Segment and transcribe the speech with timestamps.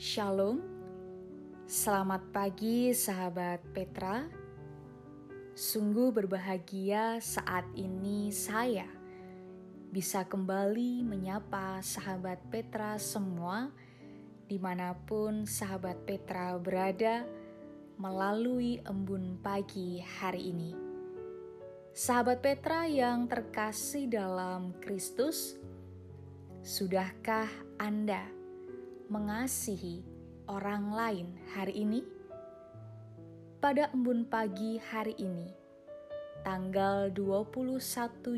[0.00, 0.56] Shalom,
[1.68, 4.24] selamat pagi sahabat Petra.
[5.52, 8.88] Sungguh berbahagia saat ini saya
[9.92, 13.68] bisa kembali menyapa sahabat Petra semua
[14.48, 17.28] di mana pun sahabat Petra berada
[18.00, 20.72] melalui embun pagi hari ini.
[21.92, 25.60] Sahabat Petra yang terkasih dalam Kristus,
[26.64, 28.41] sudahkah Anda
[29.12, 30.00] mengasihi
[30.48, 32.00] orang lain hari ini?
[33.60, 35.52] Pada embun pagi hari ini,
[36.40, 37.76] tanggal 21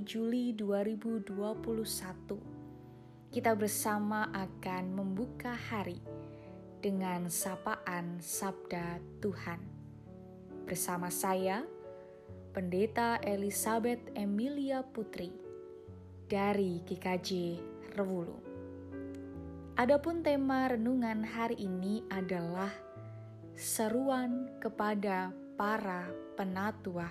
[0.02, 6.02] Juli 2021, kita bersama akan membuka hari
[6.82, 9.62] dengan sapaan Sabda Tuhan.
[10.66, 11.62] Bersama saya,
[12.50, 15.30] Pendeta Elizabeth Emilia Putri
[16.27, 17.30] dari GKJ
[17.94, 18.43] Rewulu.
[19.74, 22.70] Adapun tema renungan hari ini adalah
[23.59, 26.06] seruan kepada para
[26.39, 27.11] penatua.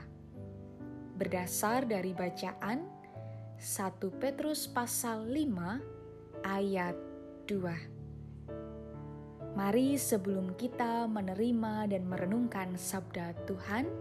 [1.19, 2.87] Berdasar dari bacaan
[3.59, 6.95] 1 Petrus pasal 5 ayat
[7.51, 9.59] 2.
[9.59, 13.91] Mari sebelum kita menerima dan merenungkan sabda Tuhan,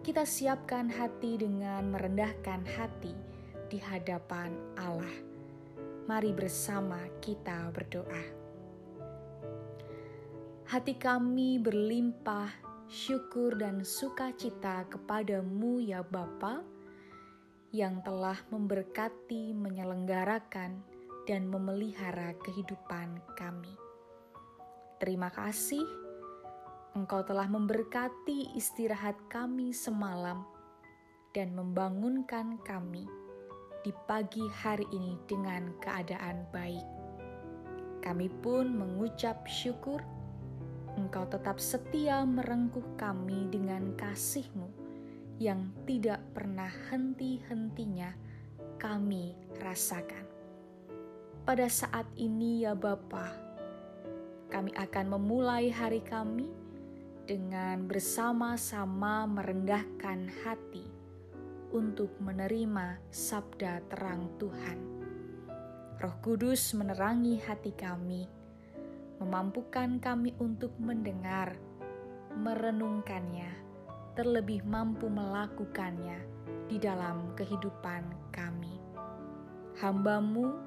[0.00, 3.12] kita siapkan hati dengan merendahkan hati
[3.68, 4.48] di hadapan
[4.80, 5.31] Allah.
[6.02, 8.24] Mari bersama kita berdoa.
[10.66, 12.50] Hati kami berlimpah
[12.90, 16.58] syukur dan sukacita kepadamu ya Bapa
[17.70, 20.82] yang telah memberkati, menyelenggarakan,
[21.22, 23.70] dan memelihara kehidupan kami.
[24.98, 25.86] Terima kasih,
[26.98, 30.42] Engkau telah memberkati istirahat kami semalam
[31.30, 33.21] dan membangunkan kami
[33.82, 36.86] di pagi hari ini dengan keadaan baik.
[38.02, 39.98] Kami pun mengucap syukur
[40.92, 44.68] Engkau tetap setia merengkuh kami dengan kasih-Mu
[45.40, 48.12] yang tidak pernah henti-hentinya
[48.76, 50.28] kami rasakan.
[51.48, 53.32] Pada saat ini ya Bapa,
[54.52, 56.52] kami akan memulai hari kami
[57.24, 60.91] dengan bersama-sama merendahkan hati
[61.72, 64.78] untuk menerima sabda terang Tuhan.
[65.98, 68.42] Roh Kudus menerangi hati kami
[69.22, 71.54] memampukan kami untuk mendengar,
[72.34, 73.54] merenungkannya,
[74.18, 76.18] terlebih mampu melakukannya
[76.66, 78.02] di dalam kehidupan
[78.34, 78.82] kami.
[79.78, 80.58] Hambamu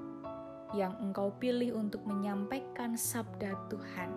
[0.72, 4.12] yang engkau pilih untuk menyampaikan sabda Tuhan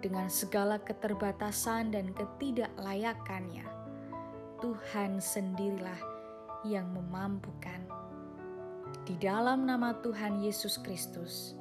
[0.00, 3.68] dengan segala keterbatasan dan ketidaklayakannya,
[4.60, 5.96] Tuhan sendirilah
[6.68, 7.80] yang memampukan.
[9.08, 11.56] Di dalam nama Tuhan Yesus Kristus,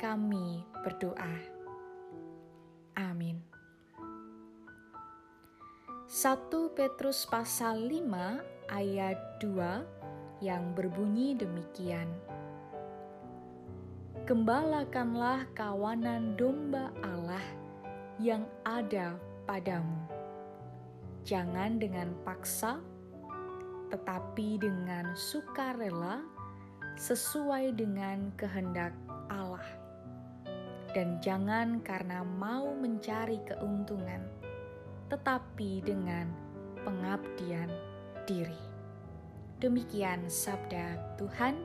[0.00, 1.36] kami berdoa.
[2.96, 3.36] Amin.
[6.08, 12.08] 1 Petrus pasal 5 ayat 2 yang berbunyi demikian.
[14.24, 17.44] Gembalakanlah kawanan domba Allah
[18.16, 20.15] yang ada padamu.
[21.26, 22.78] Jangan dengan paksa,
[23.90, 26.22] tetapi dengan sukarela
[26.94, 28.94] sesuai dengan kehendak
[29.26, 29.86] Allah
[30.96, 34.24] dan jangan karena mau mencari keuntungan,
[35.12, 36.32] tetapi dengan
[36.88, 37.68] pengabdian
[38.24, 38.62] diri.
[39.60, 41.60] Demikian sabda Tuhan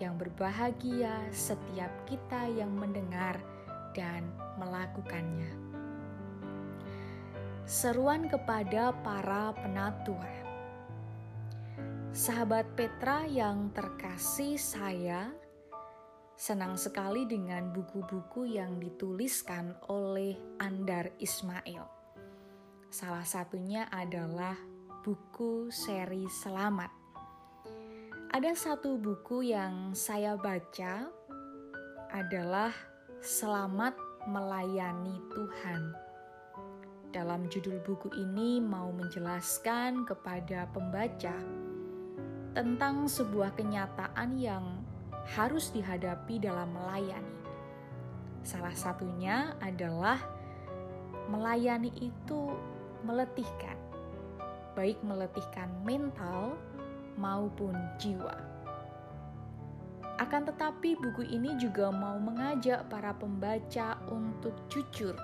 [0.00, 3.36] yang berbahagia setiap kita yang mendengar
[3.92, 5.63] dan melakukannya.
[7.64, 10.28] Seruan kepada para penatua.
[12.12, 15.32] Sahabat Petra yang terkasih saya
[16.36, 21.88] senang sekali dengan buku-buku yang dituliskan oleh Andar Ismail.
[22.92, 24.60] Salah satunya adalah
[25.00, 26.92] buku seri Selamat.
[28.28, 31.08] Ada satu buku yang saya baca
[32.12, 32.76] adalah
[33.24, 33.96] Selamat
[34.28, 36.03] Melayani Tuhan.
[37.14, 41.30] Dalam judul buku ini mau menjelaskan kepada pembaca
[42.58, 44.82] tentang sebuah kenyataan yang
[45.38, 47.38] harus dihadapi dalam melayani.
[48.42, 50.18] Salah satunya adalah
[51.30, 52.50] melayani itu
[53.06, 53.78] meletihkan,
[54.74, 56.58] baik meletihkan mental
[57.14, 58.34] maupun jiwa.
[60.18, 65.14] Akan tetapi, buku ini juga mau mengajak para pembaca untuk jujur,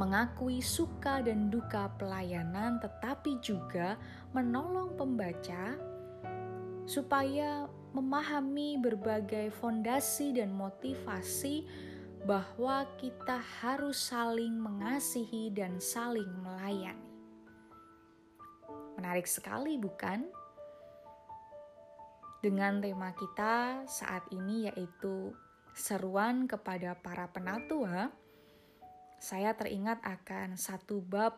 [0.00, 4.00] mengakui suka dan duka pelayanan, tetapi juga
[4.32, 5.76] menolong pembaca
[6.88, 11.68] supaya memahami berbagai fondasi dan motivasi
[12.24, 17.12] bahwa kita harus saling mengasihi dan saling melayani.
[18.96, 20.24] Menarik sekali, bukan?
[22.40, 25.36] Dengan tema kita saat ini, yaitu
[25.76, 28.12] seruan kepada para penatua,
[29.20, 31.36] saya teringat akan satu bab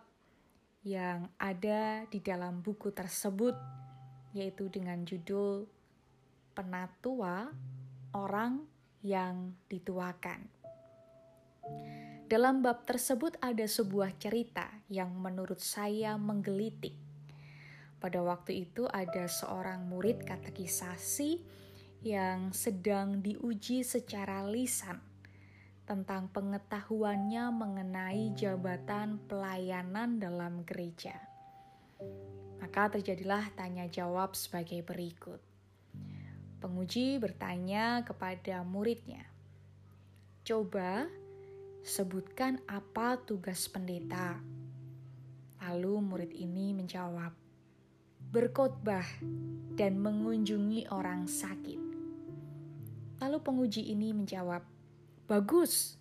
[0.87, 3.59] yang ada di dalam buku tersebut,
[4.31, 5.67] yaitu dengan judul
[6.55, 7.51] "Penatua
[8.15, 8.71] Orang
[9.03, 10.47] yang Dituakan".
[12.31, 16.95] Dalam bab tersebut ada sebuah cerita yang menurut saya menggelitik.
[17.99, 21.43] Pada waktu itu ada seorang murid katekisasi
[22.07, 25.12] yang sedang diuji secara lisan
[25.83, 31.19] tentang pengetahuannya mengenai jabatan pelayanan dalam gereja.
[32.63, 35.43] Maka terjadilah tanya jawab sebagai berikut.
[36.63, 39.27] Penguji bertanya kepada muridnya,
[40.47, 41.11] "Coba
[41.83, 44.39] sebutkan apa tugas pendeta."
[45.59, 47.35] Lalu murid ini menjawab,
[48.31, 49.07] "Berkhotbah
[49.75, 51.83] dan mengunjungi orang sakit."
[53.19, 54.72] Lalu penguji ini menjawab,
[55.23, 55.95] Bagus.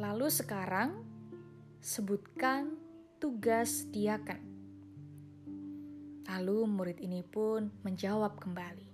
[0.00, 1.04] Lalu sekarang
[1.84, 2.72] sebutkan
[3.20, 4.40] tugas diaken.
[6.24, 8.88] Lalu murid ini pun menjawab kembali.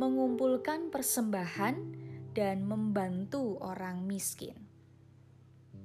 [0.00, 1.76] Mengumpulkan persembahan
[2.32, 4.56] dan membantu orang miskin.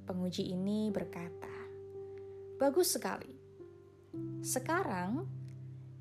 [0.08, 1.52] Penguji ini berkata,
[2.56, 3.36] "Bagus sekali.
[4.40, 5.28] Sekarang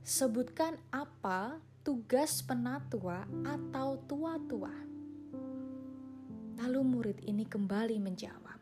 [0.07, 4.94] sebutkan apa tugas penatua atau tua-tua."
[6.55, 8.59] Lalu murid ini kembali menjawab,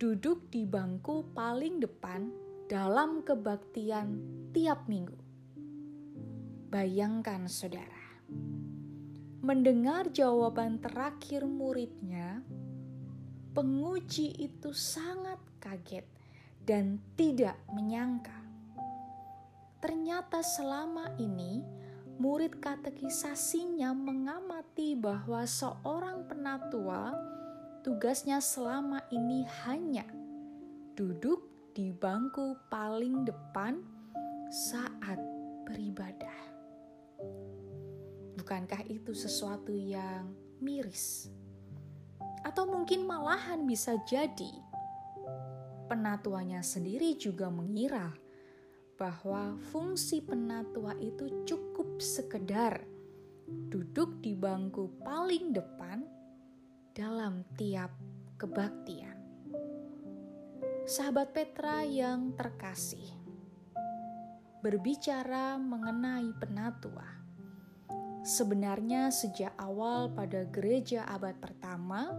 [0.00, 2.32] "Duduk di bangku paling depan
[2.72, 4.16] dalam kebaktian
[4.56, 5.16] tiap minggu."
[6.72, 8.20] Bayangkan, saudara,
[9.44, 12.44] mendengar jawaban terakhir muridnya,
[13.56, 16.04] penguji itu sangat kaget
[16.64, 18.36] dan tidak menyangka.
[19.80, 21.77] Ternyata selama ini
[22.18, 27.14] murid katekisasinya mengamati bahwa seorang penatua
[27.86, 30.02] tugasnya selama ini hanya
[30.98, 31.46] duduk
[31.78, 33.78] di bangku paling depan
[34.50, 35.22] saat
[35.62, 36.38] beribadah.
[38.34, 41.30] Bukankah itu sesuatu yang miris?
[42.42, 44.50] Atau mungkin malahan bisa jadi
[45.86, 48.10] penatuanya sendiri juga mengira
[48.98, 52.86] bahwa fungsi penatua itu cukup sekedar
[53.70, 56.06] duduk di bangku paling depan
[56.94, 57.90] dalam tiap
[58.38, 59.18] kebaktian.
[60.88, 63.12] Sahabat Petra yang terkasih,
[64.62, 67.18] berbicara mengenai penatua.
[68.24, 72.14] Sebenarnya sejak awal pada gereja abad pertama,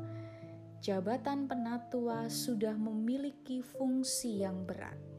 [0.83, 5.09] jabatan penatua sudah memiliki fungsi yang berat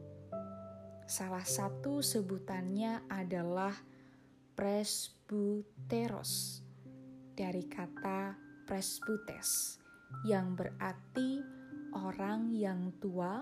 [1.11, 3.75] Salah satu sebutannya adalah
[4.61, 6.61] presbuteros
[7.33, 8.37] dari kata
[8.69, 9.81] presbutes
[10.21, 11.41] yang berarti
[11.97, 13.41] orang yang tua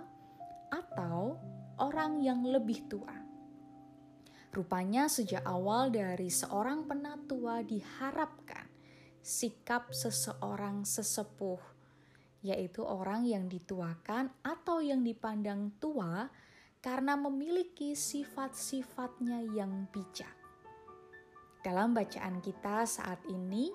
[0.71, 1.35] atau
[1.75, 3.11] orang yang lebih tua.
[4.55, 8.71] Rupanya sejak awal dari seorang penatua diharapkan
[9.19, 11.59] sikap seseorang sesepuh,
[12.47, 16.31] yaitu orang yang dituakan atau yang dipandang tua
[16.79, 20.38] karena memiliki sifat-sifatnya yang bijak.
[21.69, 23.69] Dalam bacaan kita saat ini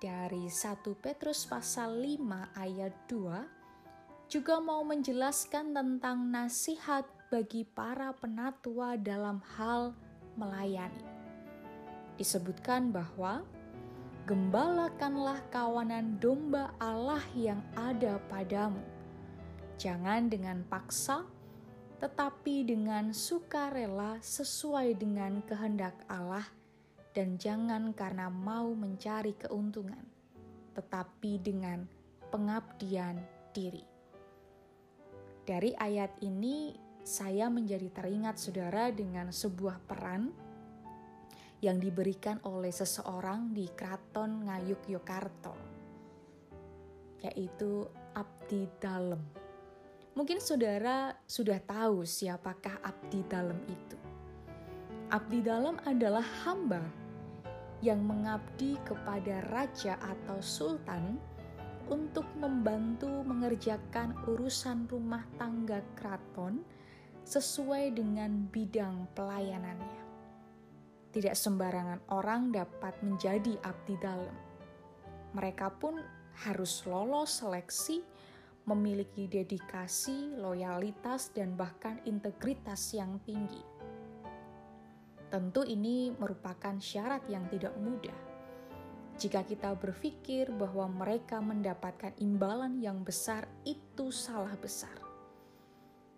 [0.00, 2.16] dari 1 Petrus pasal 5
[2.56, 9.92] ayat 2 juga mau menjelaskan tentang nasihat bagi para penatua dalam hal
[10.40, 11.04] melayani.
[12.16, 13.44] Disebutkan bahwa
[14.24, 18.80] gembalakanlah kawanan domba Allah yang ada padamu.
[19.76, 21.28] Jangan dengan paksa
[22.00, 26.48] tetapi dengan sukarela sesuai dengan kehendak Allah,
[27.16, 30.04] dan jangan karena mau mencari keuntungan,
[30.76, 31.88] tetapi dengan
[32.28, 33.16] pengabdian
[33.56, 33.80] diri.
[35.48, 40.28] Dari ayat ini, saya menjadi teringat saudara dengan sebuah peran
[41.64, 45.56] yang diberikan oleh seseorang di Kraton Ngayuk Yokarto,
[47.24, 49.24] yaitu Abdi Dalem.
[50.12, 53.96] Mungkin saudara sudah tahu siapakah abdi dalam itu.
[55.12, 57.05] Abdi dalam adalah hamba
[57.84, 61.20] yang mengabdi kepada raja atau sultan
[61.86, 66.64] untuk membantu mengerjakan urusan rumah tangga keraton
[67.26, 70.04] sesuai dengan bidang pelayanannya.
[71.16, 74.36] tidak sembarangan orang dapat menjadi abdi dalam.
[75.32, 75.96] Mereka pun
[76.44, 78.04] harus lolos seleksi,
[78.68, 83.75] memiliki dedikasi, loyalitas, dan bahkan integritas yang tinggi.
[85.36, 88.16] Tentu, ini merupakan syarat yang tidak mudah.
[89.20, 95.06] Jika kita berpikir bahwa mereka mendapatkan imbalan yang besar, itu salah besar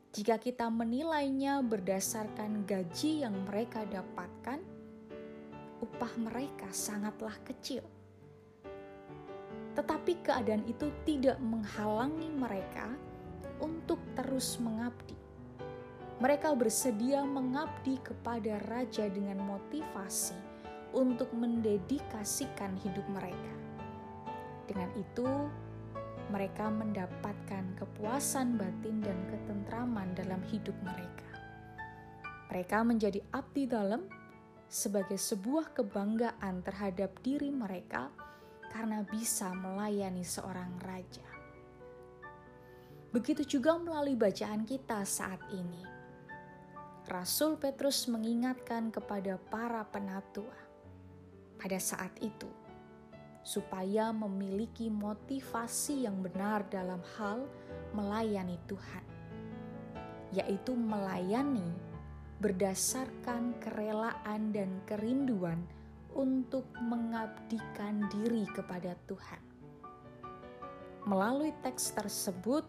[0.09, 4.57] jika kita menilainya berdasarkan gaji yang mereka dapatkan,
[5.85, 7.85] upah mereka sangatlah kecil.
[9.77, 12.89] Tetapi keadaan itu tidak menghalangi mereka
[13.61, 15.18] untuk terus mengabdi.
[16.19, 20.35] Mereka bersedia mengabdi kepada raja dengan motivasi
[20.91, 23.55] untuk mendedikasikan hidup mereka.
[24.67, 25.31] Dengan itu,
[26.29, 31.31] mereka mendapatkan kepuasan batin dan ketentraman dalam hidup mereka.
[32.51, 34.05] Mereka menjadi abdi dalam
[34.69, 38.13] sebagai sebuah kebanggaan terhadap diri mereka
[38.69, 41.25] karena bisa melayani seorang raja.
[43.09, 45.98] Begitu juga melalui bacaan kita saat ini.
[47.09, 50.53] Rasul Petrus mengingatkan kepada para penatua
[51.57, 52.53] pada saat itu
[53.41, 57.49] supaya memiliki motivasi yang benar dalam hal
[57.97, 59.05] melayani Tuhan,
[60.37, 61.73] yaitu melayani
[62.45, 65.65] berdasarkan kerelaan dan kerinduan
[66.13, 69.41] untuk mengabdikan diri kepada Tuhan.
[71.09, 72.69] Melalui teks tersebut,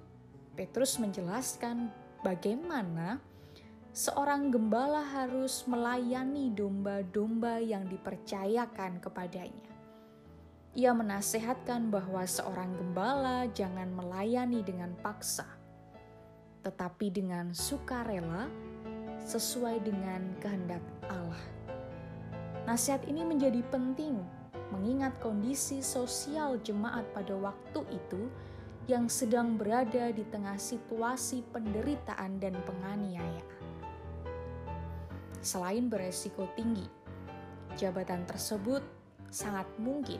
[0.55, 1.91] Petrus menjelaskan
[2.23, 3.19] bagaimana
[3.89, 9.69] seorang gembala harus melayani domba-domba yang dipercayakan kepadanya.
[10.77, 15.49] Ia menasehatkan bahwa seorang gembala jangan melayani dengan paksa,
[16.61, 18.45] tetapi dengan sukarela
[19.25, 21.41] sesuai dengan kehendak Allah.
[22.69, 24.21] Nasihat ini menjadi penting
[24.69, 28.29] mengingat kondisi sosial jemaat pada waktu itu
[28.85, 33.58] yang sedang berada di tengah situasi penderitaan dan penganiayaan.
[35.39, 36.83] Selain beresiko tinggi,
[37.79, 38.83] jabatan tersebut
[39.31, 40.19] sangat mungkin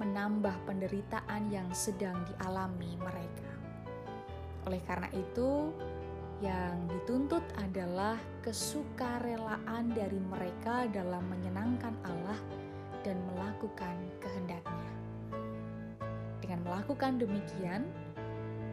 [0.00, 3.50] menambah penderitaan yang sedang dialami mereka.
[4.64, 5.74] Oleh karena itu,
[6.40, 12.40] yang dituntut adalah kesukarelaan dari mereka dalam menyenangkan Allah
[13.04, 14.90] dan melakukan kehendaknya.
[16.42, 17.86] Dengan melakukan demikian,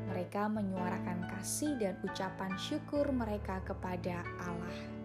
[0.10, 4.99] mereka menyuarakan kasih dan ucapan syukur mereka kepada Allah.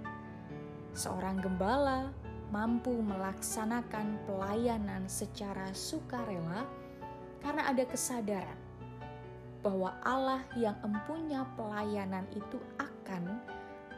[0.94, 2.14] Seorang gembala
[2.54, 6.62] mampu melaksanakan pelayanan secara sukarela
[7.42, 8.56] karena ada kesadaran
[9.58, 13.42] bahwa Allah yang empunya pelayanan itu akan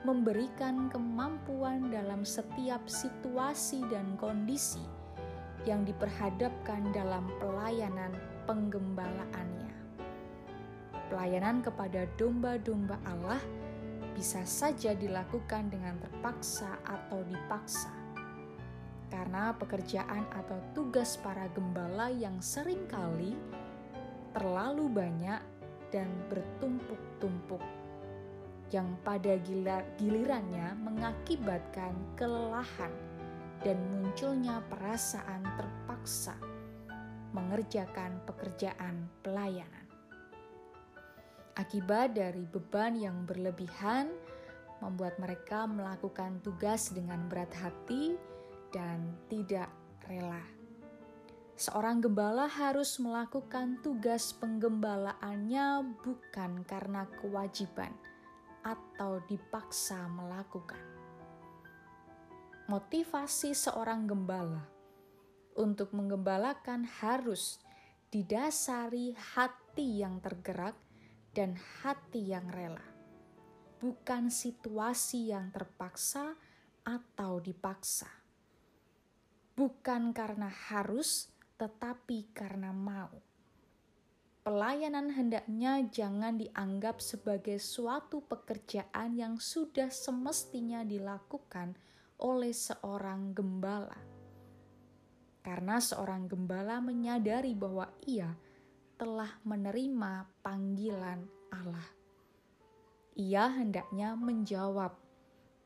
[0.09, 4.81] memberikan kemampuan dalam setiap situasi dan kondisi
[5.67, 8.15] yang diperhadapkan dalam pelayanan
[8.47, 9.75] penggembalaannya.
[11.11, 13.43] Pelayanan kepada domba-domba Allah
[14.17, 17.93] bisa saja dilakukan dengan terpaksa atau dipaksa
[19.13, 23.37] karena pekerjaan atau tugas para gembala yang sering kali
[24.33, 25.41] terlalu banyak
[25.93, 27.61] dan bertumpuk-tumpuk
[28.75, 29.39] yang pada
[30.01, 32.91] gilirannya mengakibatkan kelelahan
[33.63, 36.35] dan munculnya perasaan terpaksa
[37.31, 39.86] mengerjakan pekerjaan pelayanan.
[41.57, 44.13] Akibat dari beban yang berlebihan
[44.85, 48.13] membuat mereka melakukan tugas dengan berat hati
[48.77, 49.73] dan tidak
[50.05, 50.45] rela.
[51.57, 57.97] Seorang gembala harus melakukan tugas penggembalaannya bukan karena kewajiban
[58.61, 60.85] atau dipaksa melakukan.
[62.69, 64.69] Motivasi seorang gembala
[65.57, 67.65] untuk menggembalakan harus
[68.13, 70.77] didasari hati yang tergerak
[71.37, 71.53] dan
[71.85, 72.81] hati yang rela,
[73.77, 76.33] bukan situasi yang terpaksa
[76.81, 78.09] atau dipaksa.
[79.53, 81.29] Bukan karena harus,
[81.61, 83.13] tetapi karena mau.
[84.49, 91.77] Pelayanan hendaknya jangan dianggap sebagai suatu pekerjaan yang sudah semestinya dilakukan
[92.17, 94.01] oleh seorang gembala,
[95.45, 98.33] karena seorang gembala menyadari bahwa ia
[98.97, 101.21] telah menerima panggilan
[101.53, 101.89] Allah.
[103.17, 104.97] Ia hendaknya menjawab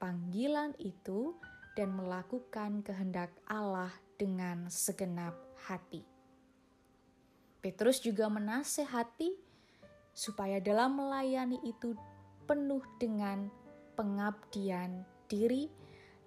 [0.02, 1.38] panggilan itu
[1.78, 5.34] dan melakukan kehendak Allah dengan segenap
[5.66, 6.02] hati.
[7.62, 9.30] Petrus juga menasehati
[10.10, 11.94] supaya dalam melayani itu
[12.50, 13.46] penuh dengan
[13.94, 15.70] pengabdian diri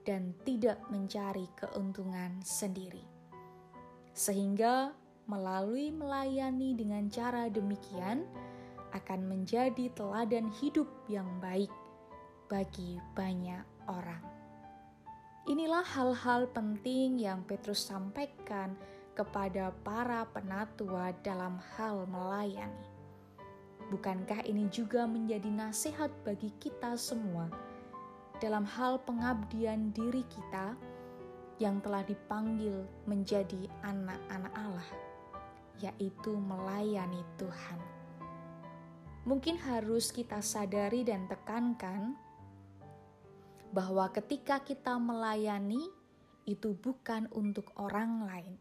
[0.08, 3.04] dan tidak mencari keuntungan sendiri.
[4.14, 5.03] Sehingga
[5.34, 8.22] melalui melayani dengan cara demikian
[8.94, 11.74] akan menjadi teladan hidup yang baik
[12.46, 14.22] bagi banyak orang.
[15.50, 18.78] Inilah hal-hal penting yang Petrus sampaikan
[19.18, 22.88] kepada para penatua dalam hal melayani.
[23.90, 27.50] Bukankah ini juga menjadi nasihat bagi kita semua
[28.38, 30.78] dalam hal pengabdian diri kita
[31.62, 34.90] yang telah dipanggil menjadi anak-anak Allah,
[35.82, 37.80] yaitu melayani Tuhan?
[39.24, 42.20] Mungkin harus kita sadari dan tekankan
[43.72, 45.88] bahwa ketika kita melayani
[46.44, 48.56] itu bukan untuk orang lain,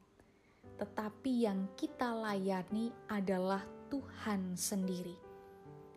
[0.78, 5.18] tetapi yang kita layani adalah Tuhan sendiri.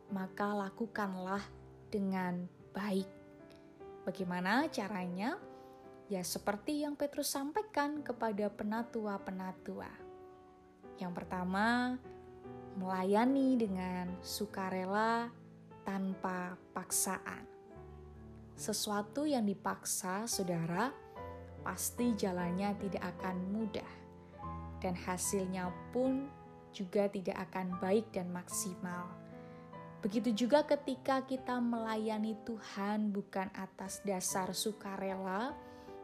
[0.09, 1.45] Maka lakukanlah
[1.93, 2.43] dengan
[2.73, 3.07] baik.
[4.03, 5.37] Bagaimana caranya?
[6.05, 10.04] Ya, seperti yang Petrus sampaikan kepada penatua-penatua.
[10.95, 11.99] Yang pertama,
[12.75, 15.31] melayani dengan sukarela
[15.83, 17.43] tanpa paksaan.
[18.55, 20.91] Sesuatu yang dipaksa, saudara,
[21.63, 23.91] pasti jalannya tidak akan mudah,
[24.79, 26.31] dan hasilnya pun
[26.71, 29.11] juga tidak akan baik dan maksimal.
[29.99, 35.55] Begitu juga ketika kita melayani Tuhan bukan atas dasar sukarela,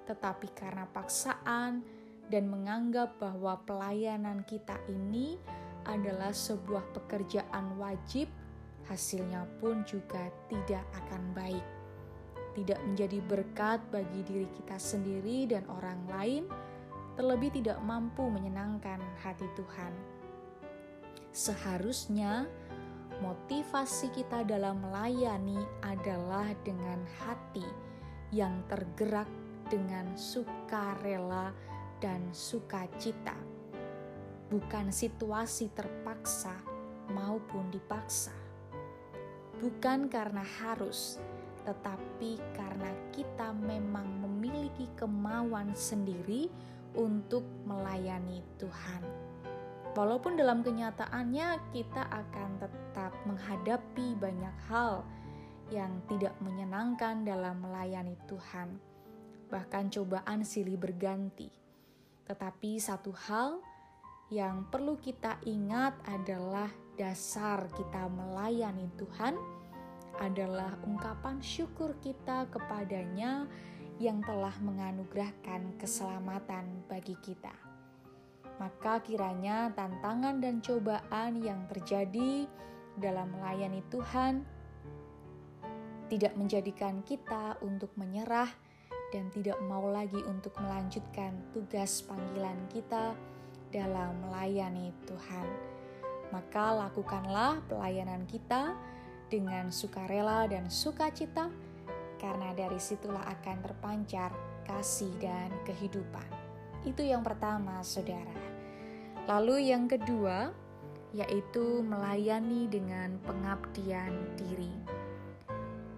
[0.09, 1.85] tetapi karena paksaan
[2.31, 5.35] dan menganggap bahwa pelayanan kita ini
[5.83, 8.31] adalah sebuah pekerjaan wajib,
[8.87, 11.65] hasilnya pun juga tidak akan baik.
[12.55, 16.43] Tidak menjadi berkat bagi diri kita sendiri dan orang lain,
[17.19, 19.93] terlebih tidak mampu menyenangkan hati Tuhan.
[21.31, 22.47] Seharusnya
[23.23, 27.63] motivasi kita dalam melayani adalah dengan hati
[28.35, 29.27] yang tergerak
[29.71, 31.55] dengan sukarela
[32.01, 33.37] dan sukacita,
[34.49, 36.57] bukan situasi terpaksa
[37.13, 38.33] maupun dipaksa.
[39.61, 41.21] Bukan karena harus,
[41.61, 46.49] tetapi karena kita memang memiliki kemauan sendiri
[46.97, 49.05] untuk melayani Tuhan.
[49.91, 55.05] Walaupun dalam kenyataannya kita akan tetap menghadapi banyak hal
[55.69, 58.79] yang tidak menyenangkan dalam melayani Tuhan,
[59.51, 61.60] bahkan cobaan silih berganti.
[62.31, 63.59] Tetapi satu hal
[64.31, 69.35] yang perlu kita ingat adalah dasar kita melayani Tuhan
[70.15, 73.51] adalah ungkapan syukur kita kepadanya
[73.99, 77.51] yang telah menganugerahkan keselamatan bagi kita.
[78.55, 82.47] Maka kiranya tantangan dan cobaan yang terjadi
[82.95, 84.47] dalam melayani Tuhan
[86.07, 88.47] tidak menjadikan kita untuk menyerah
[89.11, 93.13] dan tidak mau lagi untuk melanjutkan tugas panggilan kita
[93.71, 95.47] dalam melayani Tuhan.
[96.31, 98.75] Maka lakukanlah pelayanan kita
[99.27, 101.51] dengan sukarela dan sukacita,
[102.19, 104.31] karena dari situlah akan terpancar
[104.63, 106.27] kasih dan kehidupan.
[106.87, 108.39] Itu yang pertama, saudara.
[109.27, 110.51] Lalu yang kedua,
[111.11, 115.00] yaitu melayani dengan pengabdian diri.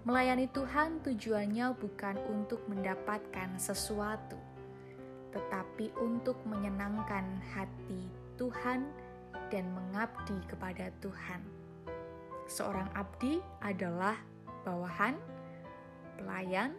[0.03, 4.35] Melayani Tuhan tujuannya bukan untuk mendapatkan sesuatu,
[5.31, 8.83] tetapi untuk menyenangkan hati Tuhan
[9.47, 11.39] dan mengabdi kepada Tuhan.
[12.51, 14.19] Seorang abdi adalah
[14.67, 15.15] bawahan,
[16.19, 16.75] pelayan,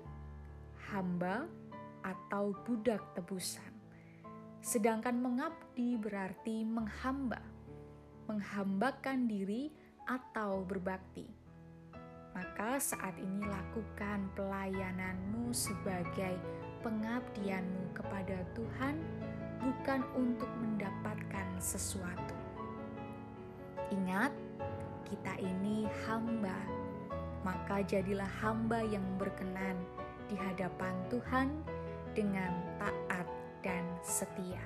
[0.93, 1.49] hamba,
[2.05, 3.73] atau budak tebusan.
[4.61, 7.41] Sedangkan mengabdi berarti menghamba,
[8.29, 9.73] menghambakan diri
[10.05, 11.44] atau berbakti.
[12.35, 16.35] Maka saat ini lakukan pelayananmu sebagai
[16.83, 18.99] pengabdianmu kepada Tuhan
[19.63, 22.37] bukan untuk mendapatkan sesuatu.
[23.95, 24.35] Ingat,
[25.07, 26.59] kita ini hamba,
[27.47, 29.79] maka jadilah hamba yang berkenan
[30.27, 31.49] di hadapan Tuhan
[32.19, 32.51] dengan
[32.83, 33.31] taat
[33.63, 34.61] dan setia.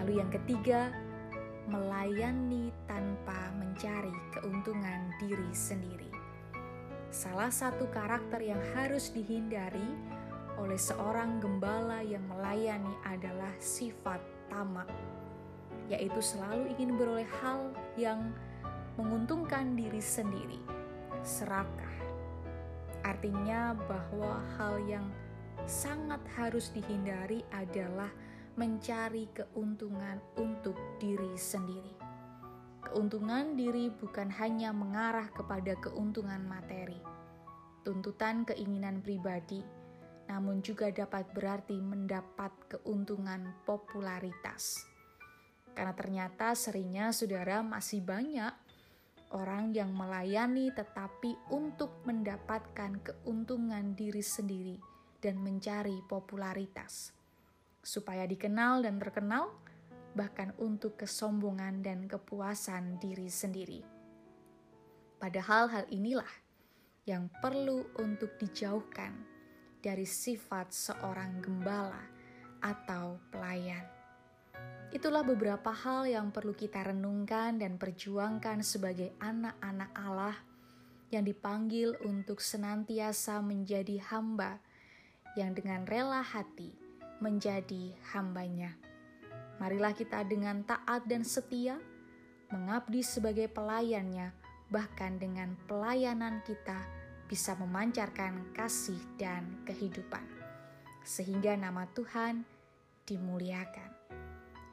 [0.00, 0.88] Lalu yang ketiga,
[1.68, 6.19] melayani tanpa mencari keuntungan diri sendiri.
[7.10, 9.82] Salah satu karakter yang harus dihindari
[10.62, 14.86] oleh seorang gembala yang melayani adalah sifat tamak,
[15.90, 18.30] yaitu selalu ingin beroleh hal yang
[18.94, 20.62] menguntungkan diri sendiri,
[21.26, 21.94] serakah.
[23.02, 25.10] Artinya bahwa hal yang
[25.66, 28.08] sangat harus dihindari adalah
[28.54, 31.99] mencari keuntungan untuk diri sendiri.
[32.80, 36.96] Keuntungan diri bukan hanya mengarah kepada keuntungan materi,
[37.84, 39.60] tuntutan keinginan pribadi,
[40.30, 44.86] namun juga dapat berarti mendapat keuntungan popularitas.
[45.74, 48.52] Karena ternyata seringnya saudara masih banyak
[49.30, 54.76] orang yang melayani tetapi untuk mendapatkan keuntungan diri sendiri
[55.22, 57.14] dan mencari popularitas.
[57.80, 59.54] Supaya dikenal dan terkenal,
[60.14, 63.82] bahkan untuk kesombongan dan kepuasan diri sendiri.
[65.20, 66.30] Padahal hal inilah
[67.04, 69.12] yang perlu untuk dijauhkan
[69.80, 72.04] dari sifat seorang gembala
[72.60, 73.84] atau pelayan.
[74.90, 80.36] Itulah beberapa hal yang perlu kita renungkan dan perjuangkan sebagai anak-anak Allah
[81.14, 84.58] yang dipanggil untuk senantiasa menjadi hamba
[85.38, 86.74] yang dengan rela hati
[87.22, 88.89] menjadi hambanya.
[89.60, 91.76] Marilah kita dengan taat dan setia
[92.48, 94.32] mengabdi sebagai pelayannya,
[94.72, 96.80] bahkan dengan pelayanan kita
[97.28, 100.24] bisa memancarkan kasih dan kehidupan,
[101.04, 102.42] sehingga nama Tuhan
[103.04, 104.00] dimuliakan.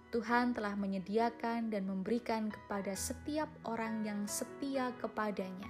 [0.07, 5.67] Tuhan telah menyediakan dan memberikan kepada setiap orang yang setia kepadanya,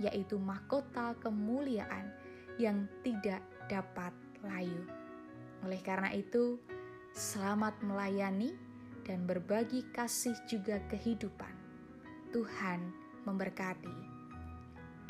[0.00, 2.08] yaitu mahkota kemuliaan
[2.56, 4.80] yang tidak dapat layu.
[5.60, 6.56] Oleh karena itu,
[7.10, 8.54] selamat melayani
[9.02, 11.50] dan berbagi kasih juga kehidupan.
[12.30, 12.78] Tuhan
[13.26, 13.96] memberkati.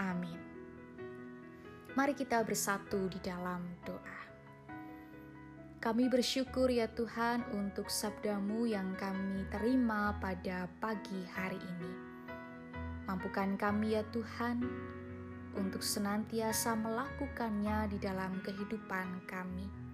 [0.01, 0.41] Amin.
[1.93, 4.21] Mari kita bersatu di dalam doa.
[5.81, 11.93] Kami bersyukur ya Tuhan untuk sabdamu yang kami terima pada pagi hari ini.
[13.09, 14.61] Mampukan kami ya Tuhan
[15.57, 19.90] untuk senantiasa melakukannya di dalam kehidupan kami.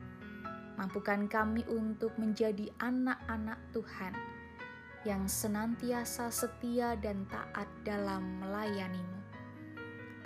[0.76, 4.12] Mampukan kami untuk menjadi anak-anak Tuhan
[5.08, 9.26] yang senantiasa setia dan taat dalam melayanimu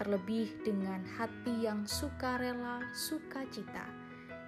[0.01, 3.85] terlebih dengan hati yang sukarela, sukacita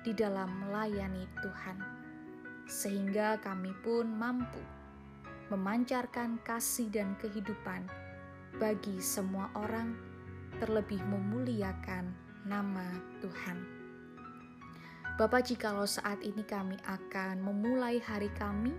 [0.00, 1.76] di dalam melayani Tuhan,
[2.64, 4.64] sehingga kami pun mampu
[5.52, 7.84] memancarkan kasih dan kehidupan
[8.56, 9.92] bagi semua orang,
[10.56, 12.08] terlebih memuliakan
[12.48, 12.88] nama
[13.20, 13.81] Tuhan.
[15.12, 18.72] Bapak, jikalau saat ini kami akan memulai hari kami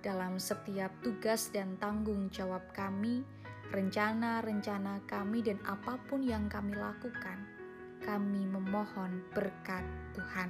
[0.00, 3.20] dalam setiap tugas dan tanggung jawab kami,
[3.68, 7.36] rencana-rencana kami dan apa pun yang kami lakukan,
[8.00, 9.84] kami memohon berkat
[10.16, 10.48] Tuhan.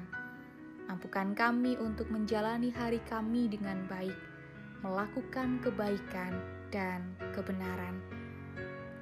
[0.86, 4.14] Mampukan kami untuk menjalani hari kami dengan baik,
[4.86, 6.30] melakukan kebaikan
[6.70, 7.98] dan kebenaran.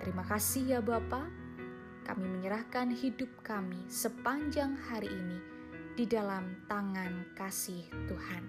[0.00, 1.28] Terima kasih ya Bapa.
[2.08, 5.51] Kami menyerahkan hidup kami sepanjang hari ini
[5.96, 8.44] di dalam tangan kasih Tuhan.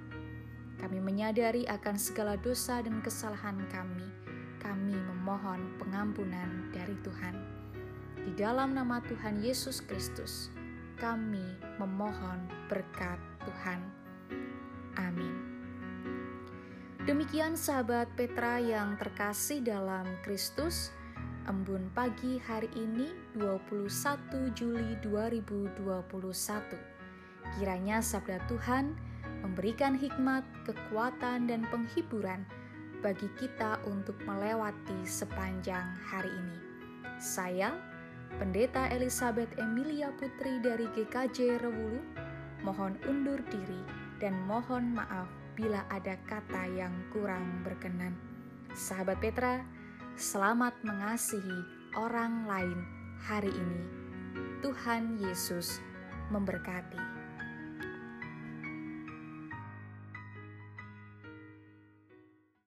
[0.80, 4.24] Kami menyadari akan segala dosa dan kesalahan kami
[4.64, 7.36] kami memohon pengampunan dari Tuhan.
[8.24, 10.48] Di dalam nama Tuhan Yesus Kristus,
[10.96, 11.44] kami
[11.84, 13.84] memohon berkat Tuhan.
[14.96, 15.36] Amin.
[17.04, 20.96] Demikian sahabat Petra yang terkasih dalam Kristus,
[21.52, 26.93] embun pagi hari ini 21 Juli 2021.
[27.56, 28.96] Kiranya sabda Tuhan
[29.44, 32.48] memberikan hikmat, kekuatan, dan penghiburan
[33.04, 36.60] bagi kita untuk melewati sepanjang hari ini.
[37.20, 37.76] Saya,
[38.40, 42.02] Pendeta Elizabeth Emilia Putri dari GKJ Rewulu,
[42.66, 43.84] mohon undur diri
[44.18, 48.18] dan mohon maaf bila ada kata yang kurang berkenan.
[48.74, 49.62] Sahabat Petra,
[50.18, 51.62] selamat mengasihi
[51.94, 52.80] orang lain
[53.22, 53.82] hari ini.
[54.66, 55.78] Tuhan Yesus
[56.34, 57.13] memberkati.